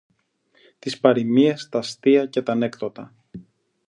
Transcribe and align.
τις 0.79 0.99
παροιμίες, 0.99 1.69
τα 1.69 1.79
αστεία 1.79 2.25
και 2.25 2.41
τα 2.41 2.51
ανέκδοτα, 2.51 3.13